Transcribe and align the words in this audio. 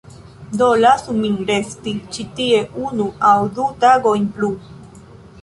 Do 0.61 0.69
lasu 0.83 1.13
min 1.17 1.35
resti 1.49 1.93
ĉi 2.15 2.25
tie 2.41 2.63
unu 2.87 3.07
aŭ 3.35 3.37
du 3.61 3.69
tagojn 3.87 4.27
plu. 4.41 4.53